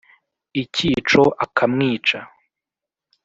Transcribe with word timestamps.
icyico 0.61 1.21
akamwica 1.45 2.19